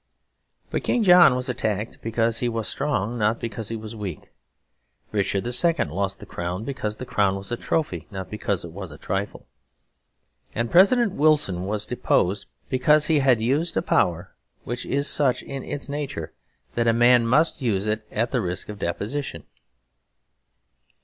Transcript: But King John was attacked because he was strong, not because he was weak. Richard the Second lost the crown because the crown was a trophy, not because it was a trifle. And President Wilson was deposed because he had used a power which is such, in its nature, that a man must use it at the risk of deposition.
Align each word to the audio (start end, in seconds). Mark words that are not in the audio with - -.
But 0.71 0.83
King 0.83 1.03
John 1.03 1.35
was 1.35 1.47
attacked 1.47 2.01
because 2.01 2.39
he 2.39 2.49
was 2.49 2.67
strong, 2.67 3.19
not 3.19 3.39
because 3.39 3.69
he 3.69 3.75
was 3.75 3.95
weak. 3.95 4.31
Richard 5.11 5.43
the 5.43 5.53
Second 5.53 5.91
lost 5.91 6.19
the 6.19 6.25
crown 6.25 6.63
because 6.63 6.97
the 6.97 7.05
crown 7.05 7.35
was 7.35 7.51
a 7.51 7.55
trophy, 7.55 8.07
not 8.09 8.27
because 8.27 8.65
it 8.65 8.71
was 8.71 8.91
a 8.91 8.97
trifle. 8.97 9.45
And 10.55 10.71
President 10.71 11.13
Wilson 11.13 11.67
was 11.67 11.85
deposed 11.85 12.47
because 12.67 13.05
he 13.05 13.19
had 13.19 13.39
used 13.41 13.77
a 13.77 13.83
power 13.83 14.33
which 14.63 14.87
is 14.87 15.07
such, 15.07 15.43
in 15.43 15.63
its 15.63 15.87
nature, 15.87 16.33
that 16.73 16.87
a 16.87 16.93
man 16.93 17.27
must 17.27 17.61
use 17.61 17.85
it 17.85 18.03
at 18.09 18.31
the 18.31 18.41
risk 18.41 18.69
of 18.69 18.79
deposition. 18.79 19.43